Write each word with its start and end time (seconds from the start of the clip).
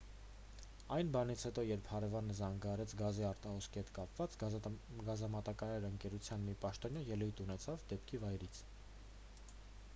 այն 0.93 1.09
բանից 1.15 1.43
հետո 1.47 1.65
երբ 1.65 1.89
հարևանը 1.95 2.37
զանգահարեց 2.39 2.95
գազի 3.01 3.27
արտահոսքի 3.31 3.79
հետ 3.83 3.91
կապված 3.99 4.37
գազամատակարար 5.11 5.85
ընկերության 5.91 6.47
մի 6.49 6.55
պաշտոնյա 6.65 7.03
ելույթ 7.11 7.43
ունեցավ 7.47 7.85
դեպքի 7.93 8.21
վայրից 8.27 8.63